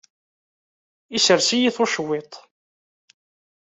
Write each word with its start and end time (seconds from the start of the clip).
Issers-iyi 1.15 1.69
tucwiḍt. 1.75 2.33